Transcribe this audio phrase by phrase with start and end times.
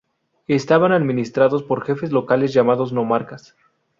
[0.47, 3.55] Estaban administrados por jefes locales llamados nomarcas.